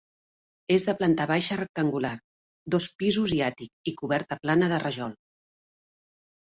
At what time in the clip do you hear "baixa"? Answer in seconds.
1.31-1.57